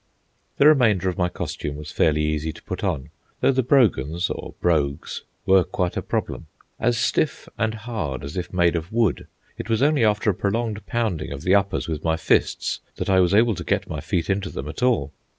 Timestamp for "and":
7.55-7.75